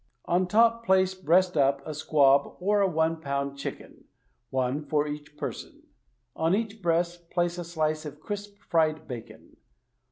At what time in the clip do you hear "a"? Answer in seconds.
1.85-1.93, 2.81-2.87, 7.59-7.63